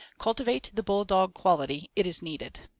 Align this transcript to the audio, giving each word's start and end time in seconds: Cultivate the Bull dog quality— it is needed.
Cultivate 0.17 0.71
the 0.73 0.81
Bull 0.81 1.05
dog 1.05 1.35
quality— 1.35 1.91
it 1.95 2.07
is 2.07 2.23
needed. 2.23 2.61